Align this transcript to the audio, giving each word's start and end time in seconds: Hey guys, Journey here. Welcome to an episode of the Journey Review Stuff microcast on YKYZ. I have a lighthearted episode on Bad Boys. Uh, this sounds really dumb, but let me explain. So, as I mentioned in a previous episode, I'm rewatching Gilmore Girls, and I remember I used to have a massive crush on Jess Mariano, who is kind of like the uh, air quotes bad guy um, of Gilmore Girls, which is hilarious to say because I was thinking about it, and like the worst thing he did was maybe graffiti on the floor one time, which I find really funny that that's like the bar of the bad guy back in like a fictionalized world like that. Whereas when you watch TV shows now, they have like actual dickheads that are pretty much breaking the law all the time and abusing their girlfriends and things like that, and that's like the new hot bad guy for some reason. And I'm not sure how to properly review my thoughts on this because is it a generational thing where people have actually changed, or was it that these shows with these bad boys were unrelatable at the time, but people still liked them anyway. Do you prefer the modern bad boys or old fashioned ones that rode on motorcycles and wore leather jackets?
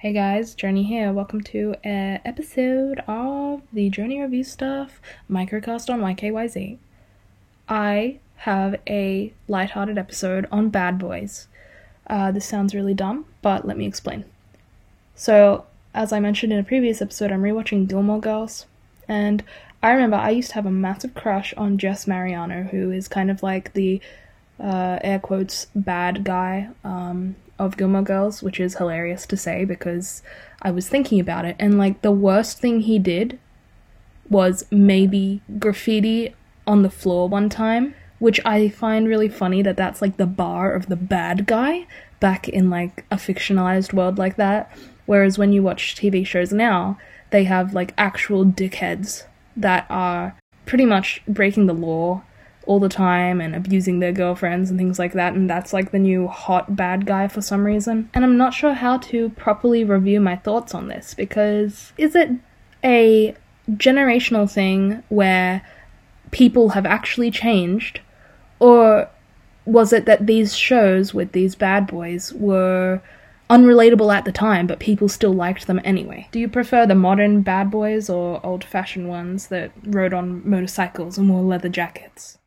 Hey 0.00 0.14
guys, 0.14 0.54
Journey 0.54 0.84
here. 0.84 1.12
Welcome 1.12 1.42
to 1.42 1.74
an 1.84 2.22
episode 2.24 3.02
of 3.06 3.60
the 3.70 3.90
Journey 3.90 4.18
Review 4.18 4.44
Stuff 4.44 4.98
microcast 5.30 5.92
on 5.92 6.00
YKYZ. 6.00 6.78
I 7.68 8.18
have 8.36 8.76
a 8.88 9.34
lighthearted 9.46 9.98
episode 9.98 10.48
on 10.50 10.70
Bad 10.70 10.98
Boys. 10.98 11.48
Uh, 12.06 12.32
this 12.32 12.46
sounds 12.46 12.74
really 12.74 12.94
dumb, 12.94 13.26
but 13.42 13.66
let 13.66 13.76
me 13.76 13.84
explain. 13.84 14.24
So, 15.14 15.66
as 15.92 16.14
I 16.14 16.18
mentioned 16.18 16.54
in 16.54 16.58
a 16.58 16.64
previous 16.64 17.02
episode, 17.02 17.30
I'm 17.30 17.42
rewatching 17.42 17.86
Gilmore 17.86 18.20
Girls, 18.20 18.64
and 19.06 19.44
I 19.82 19.90
remember 19.90 20.16
I 20.16 20.30
used 20.30 20.48
to 20.48 20.54
have 20.54 20.64
a 20.64 20.70
massive 20.70 21.12
crush 21.12 21.52
on 21.58 21.76
Jess 21.76 22.06
Mariano, 22.06 22.62
who 22.62 22.90
is 22.90 23.06
kind 23.06 23.30
of 23.30 23.42
like 23.42 23.74
the 23.74 24.00
uh, 24.58 24.98
air 25.02 25.18
quotes 25.18 25.66
bad 25.74 26.24
guy 26.24 26.70
um, 26.84 27.36
of 27.60 27.76
Gilmore 27.76 28.02
Girls, 28.02 28.42
which 28.42 28.58
is 28.58 28.76
hilarious 28.76 29.26
to 29.26 29.36
say 29.36 29.64
because 29.64 30.22
I 30.62 30.70
was 30.70 30.88
thinking 30.88 31.20
about 31.20 31.44
it, 31.44 31.56
and 31.58 31.78
like 31.78 32.00
the 32.00 32.10
worst 32.10 32.58
thing 32.58 32.80
he 32.80 32.98
did 32.98 33.38
was 34.28 34.64
maybe 34.70 35.42
graffiti 35.58 36.34
on 36.66 36.82
the 36.82 36.90
floor 36.90 37.28
one 37.28 37.50
time, 37.50 37.94
which 38.18 38.40
I 38.44 38.68
find 38.70 39.06
really 39.06 39.28
funny 39.28 39.60
that 39.62 39.76
that's 39.76 40.00
like 40.00 40.16
the 40.16 40.26
bar 40.26 40.72
of 40.72 40.86
the 40.86 40.96
bad 40.96 41.46
guy 41.46 41.86
back 42.18 42.48
in 42.48 42.70
like 42.70 43.04
a 43.10 43.16
fictionalized 43.16 43.92
world 43.92 44.18
like 44.18 44.36
that. 44.36 44.72
Whereas 45.06 45.36
when 45.36 45.52
you 45.52 45.62
watch 45.62 45.94
TV 45.96 46.24
shows 46.26 46.52
now, 46.52 46.98
they 47.30 47.44
have 47.44 47.74
like 47.74 47.92
actual 47.98 48.44
dickheads 48.46 49.24
that 49.56 49.86
are 49.90 50.36
pretty 50.64 50.86
much 50.86 51.22
breaking 51.26 51.66
the 51.66 51.74
law 51.74 52.22
all 52.70 52.78
the 52.78 52.88
time 52.88 53.40
and 53.40 53.52
abusing 53.56 53.98
their 53.98 54.12
girlfriends 54.12 54.70
and 54.70 54.78
things 54.78 54.96
like 54.96 55.12
that, 55.14 55.34
and 55.34 55.50
that's 55.50 55.72
like 55.72 55.90
the 55.90 55.98
new 55.98 56.28
hot 56.28 56.76
bad 56.76 57.04
guy 57.04 57.26
for 57.26 57.42
some 57.42 57.64
reason. 57.66 58.08
And 58.14 58.24
I'm 58.24 58.36
not 58.36 58.54
sure 58.54 58.74
how 58.74 58.98
to 58.98 59.30
properly 59.30 59.82
review 59.82 60.20
my 60.20 60.36
thoughts 60.36 60.72
on 60.72 60.86
this 60.86 61.12
because 61.12 61.92
is 61.98 62.14
it 62.14 62.30
a 62.84 63.34
generational 63.72 64.48
thing 64.48 65.02
where 65.08 65.66
people 66.30 66.68
have 66.68 66.86
actually 66.86 67.32
changed, 67.32 68.02
or 68.60 69.10
was 69.64 69.92
it 69.92 70.06
that 70.06 70.28
these 70.28 70.56
shows 70.56 71.12
with 71.12 71.32
these 71.32 71.56
bad 71.56 71.88
boys 71.88 72.32
were 72.34 73.02
unrelatable 73.50 74.14
at 74.14 74.24
the 74.24 74.30
time, 74.30 74.68
but 74.68 74.78
people 74.78 75.08
still 75.08 75.32
liked 75.32 75.66
them 75.66 75.80
anyway. 75.82 76.28
Do 76.30 76.38
you 76.38 76.48
prefer 76.48 76.86
the 76.86 76.94
modern 76.94 77.42
bad 77.42 77.68
boys 77.68 78.08
or 78.08 78.38
old 78.46 78.62
fashioned 78.62 79.08
ones 79.08 79.48
that 79.48 79.72
rode 79.84 80.14
on 80.14 80.48
motorcycles 80.48 81.18
and 81.18 81.28
wore 81.28 81.42
leather 81.42 81.68
jackets? 81.68 82.38